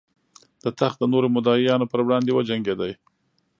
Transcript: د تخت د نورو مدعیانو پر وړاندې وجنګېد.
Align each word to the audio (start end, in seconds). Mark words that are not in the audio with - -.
د 0.63 0.65
تخت 0.79 0.97
د 0.99 1.03
نورو 1.13 1.27
مدعیانو 1.35 1.89
پر 1.91 1.99
وړاندې 2.05 2.31
وجنګېد. 2.37 2.81